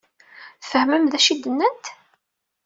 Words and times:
Tfehmem 0.61 1.03
d 1.11 1.13
acu 1.17 1.29
i 1.31 1.35
d-nnant? 1.43 1.85